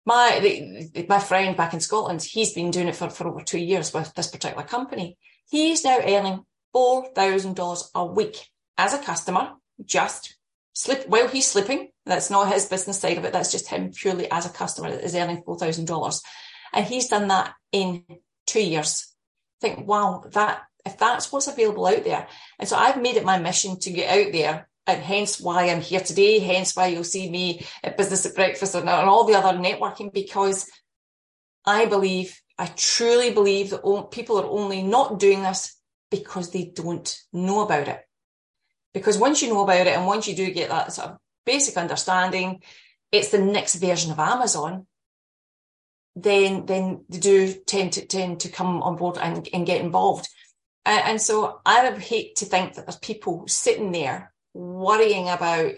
my 0.05 0.39
the, 0.39 1.05
my 1.07 1.19
friend 1.19 1.55
back 1.55 1.73
in 1.73 1.79
Scotland, 1.79 2.21
he's 2.21 2.53
been 2.53 2.71
doing 2.71 2.87
it 2.87 2.95
for, 2.95 3.09
for 3.09 3.27
over 3.27 3.41
two 3.41 3.59
years 3.59 3.93
with 3.93 4.13
this 4.13 4.27
particular 4.27 4.63
company. 4.63 5.17
He's 5.49 5.83
now 5.83 5.99
earning 5.99 6.45
four 6.73 7.07
thousand 7.13 7.55
dollars 7.55 7.89
a 7.93 8.05
week 8.05 8.49
as 8.77 8.93
a 8.93 8.97
customer, 8.97 9.53
just 9.85 10.37
sleep 10.73 11.07
while 11.07 11.27
he's 11.27 11.47
sleeping. 11.47 11.89
That's 12.05 12.29
not 12.29 12.51
his 12.51 12.65
business 12.65 12.99
side 12.99 13.17
of 13.17 13.25
it. 13.25 13.33
That's 13.33 13.51
just 13.51 13.67
him 13.67 13.91
purely 13.91 14.29
as 14.31 14.45
a 14.45 14.49
customer 14.49 14.91
that 14.91 15.03
is 15.03 15.15
earning 15.15 15.43
four 15.43 15.57
thousand 15.57 15.85
dollars, 15.85 16.21
and 16.73 16.85
he's 16.85 17.07
done 17.07 17.27
that 17.27 17.53
in 17.71 18.03
two 18.47 18.63
years. 18.63 19.13
think, 19.61 19.87
wow, 19.87 20.23
that 20.31 20.63
if 20.85 20.97
that's 20.97 21.31
what's 21.31 21.47
available 21.47 21.85
out 21.85 22.03
there, 22.03 22.27
and 22.57 22.67
so 22.67 22.75
I've 22.75 23.01
made 23.01 23.17
it 23.17 23.25
my 23.25 23.37
mission 23.37 23.79
to 23.81 23.91
get 23.91 24.09
out 24.09 24.31
there 24.31 24.67
and 24.87 25.01
hence 25.01 25.39
why 25.39 25.69
I'm 25.69 25.81
here 25.81 25.99
today, 25.99 26.39
hence 26.39 26.75
why 26.75 26.87
you'll 26.87 27.03
see 27.03 27.29
me 27.29 27.65
at 27.83 27.97
Business 27.97 28.25
at 28.25 28.35
Breakfast 28.35 28.75
and, 28.75 28.89
all 28.89 29.25
the 29.25 29.35
other 29.35 29.57
networking, 29.57 30.11
because 30.11 30.69
I 31.65 31.85
believe, 31.85 32.39
I 32.57 32.65
truly 32.75 33.31
believe 33.31 33.69
that 33.69 34.09
people 34.11 34.39
are 34.39 34.49
only 34.49 34.81
not 34.81 35.19
doing 35.19 35.43
this 35.43 35.77
because 36.09 36.51
they 36.51 36.65
don't 36.65 37.15
know 37.31 37.61
about 37.61 37.87
it. 37.87 38.01
Because 38.93 39.17
once 39.17 39.41
you 39.41 39.49
know 39.49 39.63
about 39.63 39.87
it 39.87 39.95
and 39.95 40.05
once 40.05 40.27
you 40.27 40.35
do 40.35 40.51
get 40.51 40.69
that 40.69 40.91
sort 40.91 41.11
of 41.11 41.17
basic 41.45 41.77
understanding, 41.77 42.61
it's 43.11 43.29
the 43.29 43.37
next 43.37 43.75
version 43.75 44.11
of 44.11 44.19
Amazon, 44.19 44.87
then 46.15 46.65
then 46.65 47.05
they 47.07 47.19
do 47.19 47.53
tend 47.65 47.93
to 47.93 48.05
tend 48.05 48.41
to 48.41 48.49
come 48.49 48.83
on 48.83 48.97
board 48.97 49.17
and, 49.17 49.47
and 49.53 49.65
get 49.65 49.81
involved. 49.81 50.27
And, 50.85 51.01
and 51.05 51.21
so 51.21 51.61
I 51.65 51.89
would 51.89 52.01
hate 52.01 52.37
to 52.37 52.45
think 52.45 52.73
that 52.73 52.85
there's 52.85 52.97
people 52.97 53.45
sitting 53.47 53.91
there 53.91 54.30
worrying 54.53 55.29
about 55.29 55.73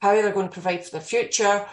how 0.00 0.12
they're 0.12 0.32
going 0.32 0.48
to 0.48 0.52
provide 0.52 0.84
for 0.84 0.98
the 0.98 1.00
future. 1.00 1.66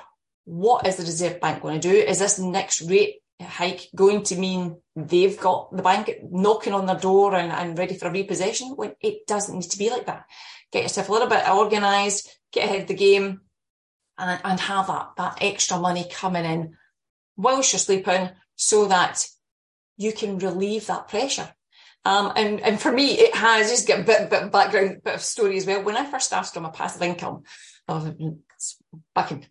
What 0.46 0.88
is 0.88 0.98
the 0.98 1.04
Reserve 1.04 1.40
Bank 1.40 1.62
going 1.62 1.80
to 1.80 1.90
do? 1.90 1.96
Is 1.96 2.20
this 2.20 2.40
next 2.40 2.82
rate 2.82 3.18
hike 3.42 3.90
going 3.96 4.24
to 4.24 4.36
mean 4.36 4.78
they've 4.96 5.40
got 5.40 5.76
the 5.76 5.84
bank 5.84 6.12
knocking 6.30 6.74
on 6.74 6.86
their 6.86 6.98
door 6.98 7.36
and, 7.36 7.52
and 7.52 7.78
ready 7.78 7.96
for 7.96 8.08
a 8.08 8.12
repossession? 8.12 8.70
When 8.76 8.94
it 9.02 9.28
doesn't 9.28 9.54
need 9.54 9.70
to 9.72 9.78
be 9.78 9.90
like 9.90 10.06
that. 10.06 10.26
Get 10.72 10.84
yourself 10.84 11.10
a 11.10 11.12
little 11.12 11.28
bit 11.28 11.48
organised, 11.50 12.40
get 12.52 12.66
ahead 12.66 12.82
of 12.84 12.88
the 12.88 12.94
game, 12.94 13.42
and, 14.18 14.40
and 14.44 14.60
have 14.60 14.88
that, 14.88 15.10
that 15.18 15.38
extra 15.42 15.78
money 15.80 16.06
coming 16.10 16.46
in 16.46 16.78
whilst 17.36 17.74
you're 17.74 17.80
sleeping 17.80 18.30
so 18.56 18.88
that 18.88 19.28
you 19.98 20.14
can 20.14 20.38
relieve 20.38 20.88
that 20.88 21.08
pressure. 21.08 21.54
Um, 22.04 22.34
and, 22.36 22.60
and 22.62 22.80
for 22.80 22.92
me, 22.92 23.12
it 23.12 23.36
has 23.36 23.70
just 23.70 23.88
get 23.88 24.00
a 24.00 24.04
bit, 24.04 24.30
bit 24.30 24.44
of 24.44 24.52
background, 24.52 25.02
bit 25.04 25.16
of 25.16 25.22
story 25.22 25.58
as 25.58 25.68
well. 25.68 25.84
When 25.84 25.98
I 25.98 26.10
first 26.10 26.28
started 26.28 26.58
on 26.58 26.64
my 26.64 26.70
passive 26.70 27.02
income, 27.02 27.44
back 27.88 29.32
in 29.32 29.46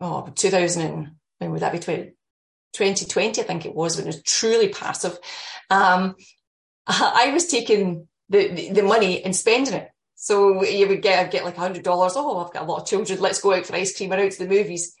oh, 0.00 0.28
2000, 0.34 1.16
when 1.38 1.50
would 1.50 1.60
that 1.60 1.72
be? 1.72 1.78
2020, 1.78 3.40
I 3.40 3.44
think 3.44 3.66
it 3.66 3.74
was, 3.74 3.96
when 3.96 4.04
it 4.06 4.14
was 4.14 4.22
truly 4.22 4.68
passive. 4.68 5.18
Um, 5.70 6.14
I 6.86 7.30
was 7.32 7.46
taking 7.46 8.08
the, 8.28 8.48
the, 8.48 8.72
the 8.72 8.82
money 8.82 9.22
and 9.24 9.34
spending 9.34 9.74
it. 9.74 9.88
So 10.14 10.62
you 10.62 10.86
would 10.86 11.02
get 11.02 11.32
get 11.32 11.44
like 11.44 11.56
hundred 11.56 11.82
dollars. 11.82 12.12
Oh, 12.14 12.38
I've 12.38 12.52
got 12.52 12.62
a 12.62 12.66
lot 12.66 12.82
of 12.82 12.86
children. 12.86 13.18
Let's 13.18 13.40
go 13.40 13.54
out 13.54 13.66
for 13.66 13.74
ice 13.74 13.96
cream 13.96 14.12
or 14.12 14.20
out 14.20 14.30
to 14.30 14.38
the 14.38 14.48
movies. 14.48 14.94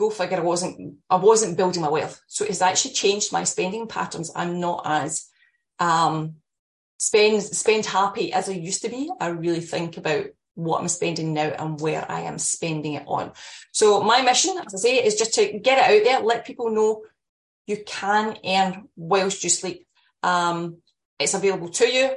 Go 0.00 0.10
figure. 0.10 0.38
I 0.38 0.40
wasn't 0.40 0.96
I 1.08 1.14
wasn't 1.14 1.56
building 1.56 1.80
my 1.80 1.88
wealth. 1.88 2.20
So 2.26 2.44
it's 2.44 2.60
actually 2.60 2.94
changed 2.94 3.32
my 3.32 3.44
spending 3.44 3.86
patterns. 3.86 4.32
I'm 4.34 4.58
not 4.58 4.82
as 4.84 5.28
um, 5.78 6.36
spend 6.98 7.42
spend 7.42 7.86
happy 7.86 8.32
as 8.32 8.48
I 8.48 8.52
used 8.52 8.82
to 8.82 8.88
be. 8.88 9.10
I 9.20 9.28
really 9.28 9.60
think 9.60 9.96
about 9.96 10.26
what 10.54 10.80
I'm 10.80 10.88
spending 10.88 11.34
now 11.34 11.48
and 11.48 11.80
where 11.80 12.10
I 12.10 12.20
am 12.20 12.38
spending 12.38 12.94
it 12.94 13.04
on. 13.06 13.32
So 13.72 14.02
my 14.02 14.22
mission, 14.22 14.56
as 14.64 14.74
I 14.74 14.78
say, 14.78 15.04
is 15.04 15.16
just 15.16 15.34
to 15.34 15.58
get 15.58 15.78
it 15.78 15.98
out 15.98 16.04
there, 16.04 16.20
let 16.20 16.46
people 16.46 16.70
know 16.70 17.02
you 17.66 17.82
can 17.84 18.36
earn 18.44 18.88
whilst 18.96 19.42
you 19.42 19.50
sleep. 19.50 19.86
Um, 20.22 20.78
it's 21.18 21.34
available 21.34 21.70
to 21.70 21.86
you. 21.86 22.14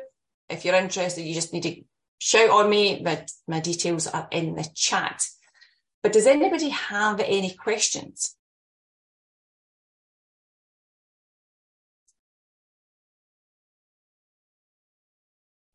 If 0.50 0.66
you're 0.66 0.76
interested, 0.76 1.24
you 1.24 1.34
just 1.34 1.52
need 1.52 1.64
to 1.64 1.82
shout 2.20 2.50
on 2.50 2.70
me. 2.70 3.02
My, 3.02 3.26
my 3.48 3.60
details 3.60 4.08
are 4.08 4.28
in 4.32 4.56
the 4.56 4.68
chat. 4.76 5.26
But 6.04 6.14
does 6.14 6.28
anybody 6.28 6.70
have 6.70 7.20
any 7.20 7.54
questions? 7.54 8.37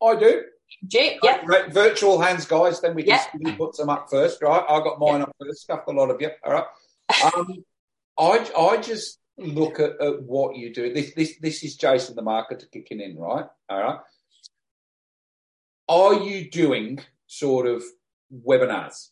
I 0.03 0.15
do. 0.15 0.43
Yeah. 0.89 1.41
Right, 1.45 1.71
virtual 1.71 2.19
hands, 2.19 2.45
guys. 2.45 2.81
Then 2.81 2.95
we 2.95 3.03
just 3.03 3.29
Yeah. 3.39 3.55
put 3.55 3.75
some 3.75 3.89
up 3.89 4.09
first, 4.09 4.41
right? 4.41 4.63
I 4.67 4.79
got 4.79 4.99
mine 4.99 5.21
up 5.21 5.35
first. 5.39 5.61
Stuffed 5.61 5.87
a 5.87 5.91
lot 5.91 6.09
of 6.09 6.19
you. 6.21 6.31
All 6.43 6.53
right. 6.53 6.65
Um, 7.35 7.63
I 8.17 8.51
I 8.57 8.77
just 8.81 9.19
look 9.37 9.79
at, 9.79 9.99
at 10.01 10.23
what 10.23 10.55
you 10.55 10.73
do. 10.73 10.93
This 10.93 11.13
this 11.13 11.39
this 11.39 11.63
is 11.63 11.75
Jason 11.75 12.15
the 12.15 12.23
marketer 12.23 12.69
kicking 12.71 13.01
in, 13.01 13.17
right? 13.17 13.45
All 13.69 13.79
right. 13.81 13.99
Are 15.87 16.13
you 16.15 16.49
doing 16.49 16.99
sort 17.27 17.67
of 17.67 17.83
webinars? 18.33 19.09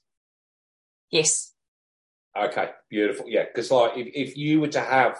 Yes. 1.12 1.53
Okay, 2.38 2.69
beautiful. 2.89 3.25
Yeah, 3.27 3.43
because 3.45 3.69
like 3.71 3.98
if, 3.98 4.07
if 4.13 4.38
you 4.38 4.62
were 4.62 4.69
to 4.69 4.79
have 4.81 5.17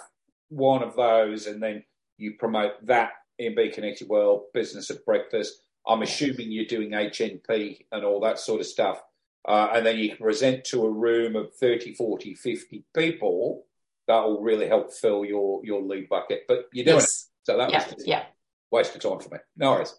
one 0.48 0.82
of 0.82 0.96
those 0.96 1.46
and 1.46 1.62
then 1.62 1.84
you 2.16 2.34
promote 2.38 2.86
that 2.86 3.12
in 3.42 3.54
Be 3.54 3.68
Connected 3.68 4.08
World, 4.08 4.44
Business 4.54 4.90
at 4.90 5.04
Breakfast, 5.04 5.62
I'm 5.86 6.02
assuming 6.02 6.52
you're 6.52 6.64
doing 6.64 6.90
HNP 6.90 7.86
and 7.90 8.04
all 8.04 8.20
that 8.20 8.38
sort 8.38 8.60
of 8.60 8.66
stuff. 8.66 9.02
Uh, 9.46 9.70
and 9.74 9.84
then 9.84 9.98
you 9.98 10.10
can 10.10 10.18
present 10.18 10.64
to 10.66 10.84
a 10.84 10.90
room 10.90 11.34
of 11.34 11.52
30, 11.56 11.94
40, 11.94 12.34
50 12.34 12.84
people. 12.94 13.64
That 14.06 14.24
will 14.24 14.40
really 14.40 14.68
help 14.68 14.92
fill 14.92 15.24
your, 15.24 15.60
your 15.64 15.82
lead 15.82 16.08
bucket. 16.08 16.44
But 16.46 16.66
you're 16.72 16.84
doing 16.84 16.98
Yes. 16.98 17.30
it. 17.44 17.46
So 17.46 17.58
that 17.58 17.70
Yeah. 17.70 17.84
was 17.92 18.06
Yeah. 18.06 18.26
waste 18.70 18.94
of 18.94 19.02
time 19.02 19.18
for 19.18 19.34
me. 19.34 19.40
No 19.56 19.72
worries. 19.72 19.94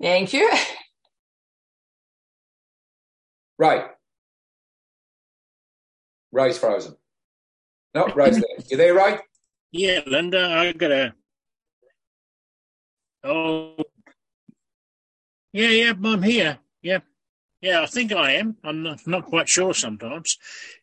Thank 0.00 0.34
you. 0.34 0.50
Ray. 3.58 3.84
Ray's 6.32 6.58
frozen. 6.58 6.96
No, 7.94 8.08
Ray's 8.08 8.40
there. 8.40 8.56
You 8.68 8.76
there, 8.76 8.94
Ray? 8.94 9.18
Yeah, 9.70 10.00
Linda, 10.06 10.50
I 10.50 10.72
got 10.72 10.90
a. 10.90 11.14
Oh, 13.24 13.76
yeah, 15.52 15.68
yeah, 15.68 15.92
I'm 16.04 16.22
here. 16.22 16.58
Yeah, 16.82 16.98
yeah, 17.62 17.80
I 17.80 17.86
think 17.86 18.12
I 18.12 18.32
am. 18.32 18.56
I'm 18.62 18.82
not, 18.82 19.06
not 19.06 19.24
quite 19.24 19.48
sure 19.48 19.72
sometimes. 19.72 20.36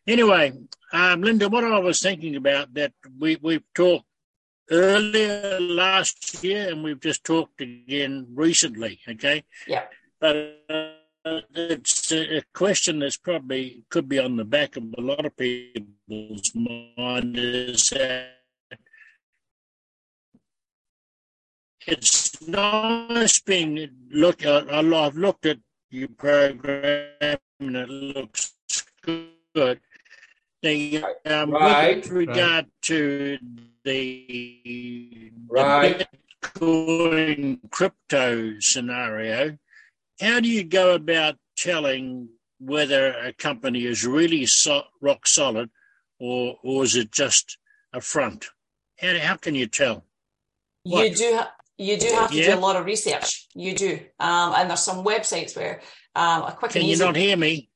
Anyway, 0.08 0.54
um, 0.92 1.22
Linda, 1.22 1.48
what 1.48 1.64
I 1.64 1.78
was 1.78 2.02
thinking 2.02 2.36
about 2.36 2.74
that 2.74 2.94
we 3.20 3.38
we've 3.42 3.64
talked 3.76 4.08
earlier 4.72 5.60
last 5.60 6.44
year, 6.44 6.70
and 6.70 6.84
we've 6.84 7.00
just 7.00 7.24
talked 7.24 7.62
again 7.62 8.28
recently. 8.34 9.00
Okay. 9.08 9.44
Yeah. 9.68 9.84
But 10.20 10.64
uh, 10.70 11.42
it's 11.54 12.12
a 12.12 12.42
question 12.54 13.00
that's 13.00 13.18
probably 13.18 13.84
could 13.90 14.10
be 14.10 14.18
on 14.18 14.38
the 14.38 14.46
back 14.46 14.76
of 14.78 14.84
a 14.98 15.02
lot 15.02 15.26
of 15.26 15.38
people's 15.38 16.52
mind 16.56 17.38
is 17.38 17.90
that 17.90 18.41
it's 21.88 22.42
nice 22.48 23.40
being 23.42 23.90
look. 24.12 24.46
at. 24.46 24.72
I've 24.74 25.16
looked 25.16 25.46
at 25.46 25.60
your 25.90 26.08
program 26.10 27.38
and 27.60 27.76
it 27.76 27.90
looks 27.90 28.54
good. 29.04 29.80
The 30.62 31.04
um, 31.26 31.52
Right. 31.52 31.96
with 31.98 32.10
regard 32.12 32.68
to 32.84 33.40
the, 33.84 35.32
Right. 35.50 35.98
the 36.00 36.08
Bitcoin 36.48 37.60
crypto 37.72 38.60
scenario, 38.60 39.58
how 40.20 40.40
do 40.40 40.48
you 40.48 40.64
go 40.64 40.94
about 40.94 41.38
telling 41.58 42.30
whether 42.60 43.14
a 43.14 43.34
company 43.34 43.86
is 43.86 44.06
really 44.06 44.46
so, 44.46 44.84
rock 45.02 45.26
solid 45.28 45.70
or 46.20 46.58
or 46.64 46.84
is 46.84 46.96
it 46.96 47.12
just 47.12 47.58
a 47.94 48.02
front? 48.02 48.46
How, 49.00 49.18
how 49.18 49.36
can 49.38 49.56
you 49.56 49.66
tell? 49.66 50.06
You 50.84 51.14
do 51.16 51.36
ha- 51.38 51.54
you 51.78 51.98
do 51.98 52.08
have 52.08 52.32
to 52.32 52.44
do 52.44 52.54
a 52.54 52.56
lot 52.56 52.75
of 52.75 52.86
research. 52.86 53.48
You 53.56 53.75
do. 53.75 54.00
Um, 54.20 54.54
and 54.56 54.70
there's 54.70 54.82
some 54.82 55.04
websites 55.04 55.56
where 55.56 55.82
um, 56.16 56.44
a 56.44 56.56
quick 56.58 56.72
Can 56.72 56.82
and 56.82 56.88
you 56.88 56.94
easy 56.94 57.04
not 57.04 57.16
hear 57.16 57.38
me? 57.38 57.70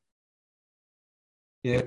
Yeah. 1.64 1.82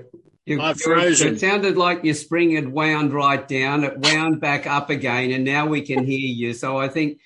You, 0.45 0.61
I've 0.61 0.81
frozen. 0.81 1.35
It 1.35 1.39
sounded 1.39 1.77
like 1.77 2.03
your 2.03 2.15
spring 2.15 2.51
had 2.55 2.67
wound 2.67 3.13
right 3.13 3.47
down. 3.47 3.83
It 3.83 3.99
wound 3.99 4.41
back 4.41 4.65
up 4.65 4.89
again, 4.89 5.31
and 5.31 5.45
now 5.45 5.67
we 5.67 5.83
can 5.83 6.03
hear 6.03 6.17
you. 6.17 6.53
So 6.53 6.77
I 6.77 6.87
think, 6.87 7.19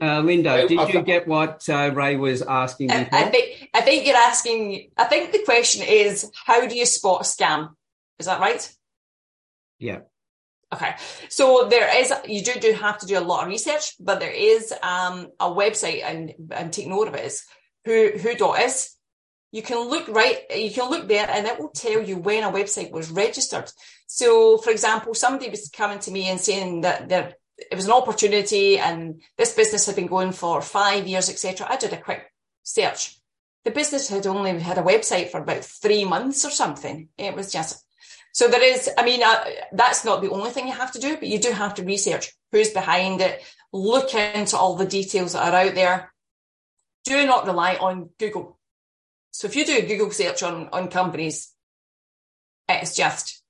uh, 0.00 0.20
Linda, 0.20 0.66
did 0.66 0.94
you 0.94 1.02
get 1.02 1.28
what 1.28 1.68
uh, 1.68 1.90
Ray 1.92 2.16
was 2.16 2.40
asking 2.40 2.90
I. 2.90 3.06
I 3.12 3.24
think 3.24 3.68
I 3.74 3.82
think 3.82 4.06
you're 4.06 4.16
asking. 4.16 4.90
I 4.96 5.04
think 5.04 5.32
the 5.32 5.42
question 5.44 5.82
is, 5.86 6.30
how 6.46 6.66
do 6.66 6.74
you 6.74 6.86
spot 6.86 7.20
a 7.20 7.24
scam? 7.24 7.74
Is 8.18 8.26
that 8.26 8.40
right? 8.40 8.72
yeah. 9.78 10.00
Okay, 10.74 10.94
so 11.28 11.68
there 11.70 11.88
is 12.00 12.12
you 12.26 12.42
do 12.42 12.54
do 12.58 12.72
have 12.72 12.98
to 12.98 13.06
do 13.06 13.16
a 13.16 13.20
lot 13.20 13.42
of 13.42 13.48
research, 13.48 13.94
but 14.00 14.18
there 14.18 14.32
is 14.32 14.72
um, 14.82 15.28
a 15.38 15.48
website 15.48 16.02
and 16.02 16.34
and 16.50 16.72
take 16.72 16.88
note 16.88 17.06
of 17.06 17.14
it 17.14 17.24
is 17.24 17.44
who 17.84 18.10
who 18.18 18.34
dot 18.34 18.60
is. 18.60 18.90
You 19.52 19.62
can 19.62 19.88
look 19.88 20.08
right, 20.08 20.38
you 20.52 20.72
can 20.72 20.90
look 20.90 21.06
there, 21.06 21.30
and 21.30 21.46
it 21.46 21.60
will 21.60 21.68
tell 21.68 22.02
you 22.02 22.16
when 22.16 22.42
a 22.42 22.50
website 22.50 22.90
was 22.90 23.08
registered. 23.08 23.70
So, 24.08 24.58
for 24.58 24.70
example, 24.70 25.14
somebody 25.14 25.48
was 25.48 25.70
coming 25.70 26.00
to 26.00 26.10
me 26.10 26.28
and 26.28 26.40
saying 26.40 26.80
that 26.80 27.08
there 27.08 27.34
it 27.70 27.76
was 27.76 27.86
an 27.86 27.92
opportunity, 27.92 28.78
and 28.78 29.22
this 29.38 29.54
business 29.54 29.86
had 29.86 29.94
been 29.94 30.08
going 30.08 30.32
for 30.32 30.60
five 30.60 31.06
years, 31.06 31.30
etc. 31.30 31.68
I 31.70 31.76
did 31.76 31.92
a 31.92 32.00
quick 32.00 32.24
search. 32.64 33.16
The 33.64 33.70
business 33.70 34.08
had 34.08 34.26
only 34.26 34.58
had 34.58 34.78
a 34.78 34.82
website 34.82 35.30
for 35.30 35.40
about 35.40 35.64
three 35.64 36.04
months 36.04 36.44
or 36.44 36.50
something. 36.50 37.08
It 37.16 37.36
was 37.36 37.52
just 37.52 37.83
so 38.34 38.48
there 38.48 38.64
is, 38.64 38.90
I 38.98 39.04
mean, 39.04 39.22
uh, 39.22 39.44
that's 39.70 40.04
not 40.04 40.20
the 40.20 40.30
only 40.30 40.50
thing 40.50 40.66
you 40.66 40.72
have 40.72 40.90
to 40.92 40.98
do, 40.98 41.14
but 41.14 41.28
you 41.28 41.38
do 41.38 41.52
have 41.52 41.74
to 41.74 41.84
research 41.84 42.32
who's 42.50 42.70
behind 42.70 43.20
it, 43.20 43.40
look 43.72 44.12
into 44.12 44.56
all 44.56 44.74
the 44.74 44.86
details 44.86 45.34
that 45.34 45.54
are 45.54 45.66
out 45.66 45.76
there. 45.76 46.12
Do 47.04 47.24
not 47.26 47.46
rely 47.46 47.76
on 47.76 48.10
Google. 48.18 48.58
So 49.30 49.46
if 49.46 49.54
you 49.54 49.64
do 49.64 49.78
a 49.78 49.86
Google 49.86 50.10
search 50.10 50.42
on, 50.42 50.68
on 50.72 50.88
companies, 50.88 51.52
it's 52.68 52.96
just 52.96 53.40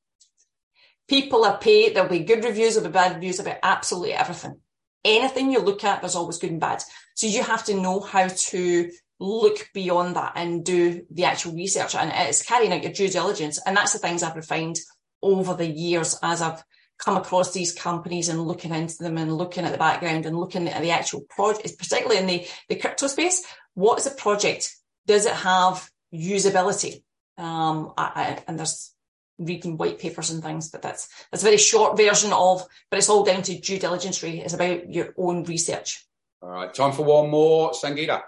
people 1.08 1.46
are 1.46 1.56
paid. 1.56 1.96
There'll 1.96 2.10
be 2.10 2.20
good 2.20 2.44
reviews, 2.44 2.74
there'll 2.74 2.90
be 2.90 2.92
bad 2.92 3.14
reviews 3.14 3.40
about 3.40 3.60
absolutely 3.62 4.12
everything. 4.12 4.60
Anything 5.02 5.50
you 5.50 5.60
look 5.60 5.82
at, 5.84 6.02
there's 6.02 6.16
always 6.16 6.38
good 6.38 6.50
and 6.50 6.60
bad. 6.60 6.82
So 7.14 7.26
you 7.26 7.42
have 7.42 7.64
to 7.64 7.80
know 7.80 8.00
how 8.00 8.28
to 8.28 8.90
look 9.20 9.68
beyond 9.72 10.16
that 10.16 10.32
and 10.36 10.64
do 10.64 11.04
the 11.10 11.24
actual 11.24 11.54
research 11.54 11.94
and 11.94 12.12
it's 12.14 12.42
carrying 12.42 12.72
out 12.72 12.82
your 12.82 12.92
due 12.92 13.08
diligence. 13.08 13.60
And 13.64 13.76
that's 13.76 13.92
the 13.92 13.98
things 13.98 14.22
I've 14.22 14.36
refined 14.36 14.76
over 15.22 15.54
the 15.54 15.66
years 15.66 16.18
as 16.22 16.42
I've 16.42 16.62
come 16.98 17.16
across 17.16 17.52
these 17.52 17.72
companies 17.72 18.28
and 18.28 18.40
looking 18.40 18.74
into 18.74 19.02
them 19.02 19.18
and 19.18 19.36
looking 19.36 19.64
at 19.64 19.72
the 19.72 19.78
background 19.78 20.26
and 20.26 20.38
looking 20.38 20.68
at 20.68 20.82
the 20.82 20.90
actual 20.90 21.22
project, 21.28 21.78
particularly 21.78 22.18
in 22.18 22.26
the, 22.26 22.46
the 22.68 22.76
crypto 22.76 23.06
space. 23.06 23.44
What 23.74 23.98
is 23.98 24.06
a 24.06 24.10
project 24.10 24.74
does 25.06 25.26
it 25.26 25.32
have 25.32 25.88
usability? 26.14 27.02
Um, 27.36 27.92
I, 27.96 28.04
I, 28.14 28.44
and 28.46 28.58
there's 28.58 28.92
reading 29.38 29.76
white 29.76 29.98
papers 29.98 30.30
and 30.30 30.42
things, 30.42 30.70
but 30.70 30.82
that's 30.82 31.08
that's 31.30 31.42
a 31.42 31.46
very 31.46 31.56
short 31.56 31.96
version 31.96 32.32
of. 32.32 32.64
But 32.90 32.98
it's 32.98 33.08
all 33.08 33.24
down 33.24 33.42
to 33.42 33.58
due 33.58 33.78
diligence. 33.78 34.22
Really, 34.22 34.40
it's 34.40 34.54
about 34.54 34.92
your 34.92 35.12
own 35.16 35.44
research. 35.44 36.06
All 36.40 36.50
right, 36.50 36.72
time 36.72 36.92
for 36.92 37.04
one 37.04 37.30
more, 37.30 37.72
Sangeeta. 37.72 38.22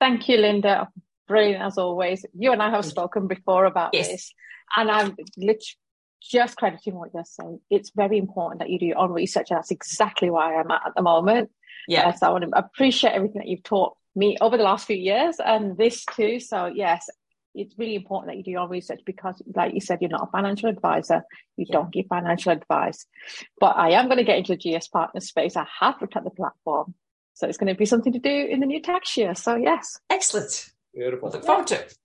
Thank 0.00 0.28
you, 0.28 0.38
Linda. 0.38 0.88
Brilliant 1.28 1.62
as 1.62 1.78
always. 1.78 2.24
You 2.36 2.52
and 2.52 2.62
I 2.62 2.70
have 2.70 2.84
spoken 2.84 3.28
before 3.28 3.66
about 3.66 3.90
yes. 3.92 4.08
this, 4.08 4.34
and 4.76 4.90
I'm 4.90 5.16
literally 5.36 5.76
just 6.22 6.56
crediting 6.56 6.94
what 6.94 7.10
you're 7.14 7.24
saying. 7.24 7.60
It's 7.70 7.92
very 7.94 8.18
important 8.18 8.60
that 8.60 8.70
you 8.70 8.78
do 8.78 8.86
your 8.86 8.98
own 8.98 9.12
research, 9.12 9.50
and 9.50 9.58
that's 9.58 9.70
exactly 9.70 10.30
why 10.30 10.56
I'm 10.56 10.70
at 10.70 10.86
at 10.86 10.94
the 10.96 11.02
moment. 11.02 11.50
Yeah. 11.86 12.08
Uh, 12.08 12.12
so 12.12 12.26
I 12.26 12.30
want 12.30 12.44
to 12.44 12.58
appreciate 12.58 13.12
everything 13.12 13.40
that 13.40 13.48
you've 13.48 13.62
taught 13.62 13.96
me 14.16 14.36
over 14.40 14.56
the 14.56 14.64
last 14.64 14.86
few 14.86 14.96
years, 14.96 15.36
and 15.38 15.76
this 15.76 16.04
too. 16.04 16.40
So 16.40 16.66
yes, 16.66 17.08
it's 17.54 17.78
really 17.78 17.94
important 17.94 18.30
that 18.30 18.36
you 18.36 18.44
do 18.44 18.52
your 18.52 18.60
own 18.60 18.70
research 18.70 19.00
because, 19.04 19.42
like 19.54 19.74
you 19.74 19.80
said, 19.80 19.98
you're 20.00 20.10
not 20.10 20.28
a 20.28 20.30
financial 20.30 20.68
advisor. 20.68 21.22
You 21.56 21.66
yeah. 21.68 21.76
don't 21.76 21.92
give 21.92 22.06
financial 22.08 22.52
advice. 22.52 23.06
But 23.58 23.76
I 23.76 23.90
am 23.90 24.06
going 24.06 24.18
to 24.18 24.24
get 24.24 24.38
into 24.38 24.56
the 24.56 24.78
GS 24.78 24.88
partner 24.88 25.20
space. 25.20 25.56
I 25.56 25.66
have 25.80 26.00
looked 26.00 26.16
at 26.16 26.24
the 26.24 26.30
platform. 26.30 26.94
So 27.40 27.48
it's 27.48 27.56
going 27.56 27.72
to 27.72 27.74
be 27.74 27.86
something 27.86 28.12
to 28.12 28.18
do 28.18 28.28
in 28.50 28.60
the 28.60 28.66
new 28.66 28.82
tax 28.82 29.16
year. 29.16 29.34
So 29.34 29.56
yes. 29.56 29.98
Excellent. 30.10 30.68
Beautiful. 30.92 31.30
Look 31.30 31.42
forward 31.42 31.68
to 31.68 31.76
it. 31.76 31.96